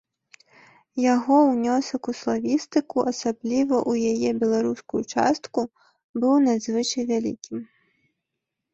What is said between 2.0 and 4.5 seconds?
у славістыку, асабліва ў яе